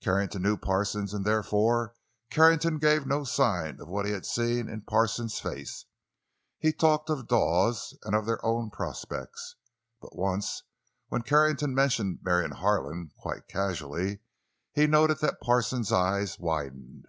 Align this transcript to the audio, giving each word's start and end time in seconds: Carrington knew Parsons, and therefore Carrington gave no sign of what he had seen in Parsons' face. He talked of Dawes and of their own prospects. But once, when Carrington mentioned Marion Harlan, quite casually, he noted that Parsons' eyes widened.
Carrington 0.00 0.40
knew 0.40 0.56
Parsons, 0.56 1.12
and 1.12 1.26
therefore 1.26 1.92
Carrington 2.30 2.78
gave 2.78 3.04
no 3.06 3.22
sign 3.22 3.78
of 3.82 3.86
what 3.88 4.06
he 4.06 4.12
had 4.12 4.24
seen 4.24 4.66
in 4.66 4.80
Parsons' 4.80 5.40
face. 5.40 5.84
He 6.58 6.72
talked 6.72 7.10
of 7.10 7.28
Dawes 7.28 7.92
and 8.02 8.16
of 8.16 8.24
their 8.24 8.42
own 8.42 8.70
prospects. 8.70 9.56
But 10.00 10.16
once, 10.16 10.62
when 11.08 11.20
Carrington 11.20 11.74
mentioned 11.74 12.20
Marion 12.22 12.52
Harlan, 12.52 13.10
quite 13.18 13.46
casually, 13.46 14.20
he 14.72 14.86
noted 14.86 15.18
that 15.18 15.42
Parsons' 15.42 15.92
eyes 15.92 16.38
widened. 16.38 17.04